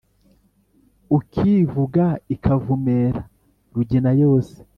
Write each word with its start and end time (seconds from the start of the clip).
Ukivuga 1.17 2.05
ikavumera 2.33 3.21
Rugina 3.73 4.11
yose 4.21 4.55